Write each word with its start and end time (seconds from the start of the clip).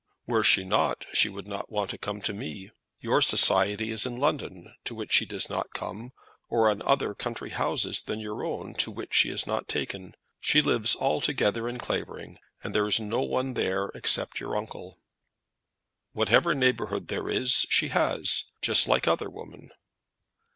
"Were 0.25 0.43
she 0.43 0.63
not, 0.65 1.05
she 1.13 1.29
would 1.29 1.47
not 1.47 1.71
want 1.71 1.91
to 1.91 1.97
come 1.99 2.21
to 2.21 2.33
me. 2.33 2.71
Your 3.01 3.21
society 3.21 3.91
is 3.91 4.03
in 4.03 4.15
London, 4.17 4.73
to 4.85 4.95
which 4.95 5.13
she 5.13 5.27
does 5.27 5.47
not 5.47 5.73
come, 5.75 6.11
or 6.49 6.71
in 6.71 6.81
other 6.81 7.13
country 7.13 7.51
houses 7.51 8.01
than 8.01 8.19
your 8.19 8.43
own, 8.43 8.73
to 8.79 8.89
which 8.89 9.13
she 9.13 9.29
is 9.29 9.45
not 9.45 9.67
taken. 9.67 10.15
She 10.39 10.59
lives 10.59 10.95
altogether 10.95 11.69
at 11.69 11.79
Clavering, 11.79 12.39
and 12.63 12.73
there 12.73 12.87
is 12.87 12.99
no 12.99 13.21
one 13.21 13.53
there, 13.53 13.91
except 13.93 14.39
your 14.39 14.57
uncle." 14.57 14.97
"Whatever 16.13 16.55
neighbourhood 16.55 17.07
there 17.09 17.29
is 17.29 17.67
she 17.69 17.89
has, 17.89 18.45
just 18.59 18.87
like 18.87 19.07
other 19.07 19.29
women." 19.29 19.69